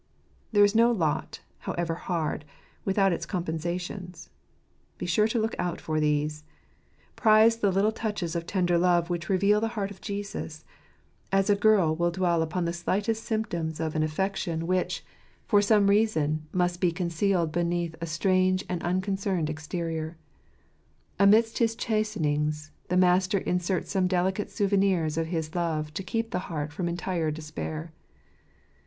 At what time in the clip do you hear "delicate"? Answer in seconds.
24.07-24.49